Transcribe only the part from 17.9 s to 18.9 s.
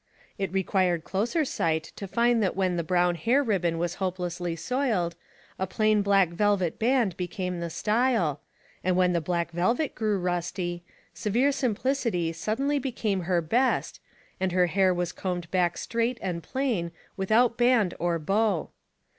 or bow.